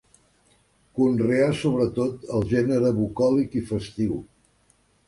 Conreà 0.99 1.51
sobretot 1.61 2.27
el 2.39 2.49
gènere 2.55 2.93
bucòlic 3.03 3.61
i 3.63 3.65
festiu. 3.71 4.23